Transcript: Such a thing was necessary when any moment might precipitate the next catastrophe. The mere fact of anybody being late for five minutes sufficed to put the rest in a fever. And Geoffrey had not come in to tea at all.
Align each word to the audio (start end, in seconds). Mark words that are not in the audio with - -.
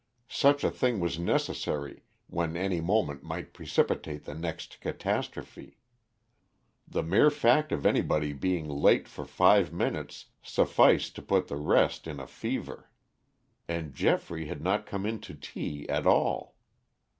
Such 0.31 0.63
a 0.63 0.71
thing 0.71 0.99
was 0.99 1.19
necessary 1.19 2.01
when 2.25 2.57
any 2.57 2.81
moment 2.81 3.21
might 3.21 3.53
precipitate 3.53 4.23
the 4.25 4.33
next 4.33 4.79
catastrophe. 4.81 5.77
The 6.87 7.03
mere 7.03 7.29
fact 7.29 7.71
of 7.71 7.85
anybody 7.85 8.33
being 8.33 8.67
late 8.67 9.07
for 9.07 9.25
five 9.25 9.71
minutes 9.71 10.25
sufficed 10.41 11.13
to 11.17 11.21
put 11.21 11.49
the 11.49 11.57
rest 11.57 12.07
in 12.07 12.19
a 12.19 12.25
fever. 12.25 12.89
And 13.67 13.93
Geoffrey 13.93 14.47
had 14.47 14.63
not 14.63 14.87
come 14.87 15.05
in 15.05 15.19
to 15.19 15.35
tea 15.35 15.87
at 15.87 16.07
all. 16.07 16.55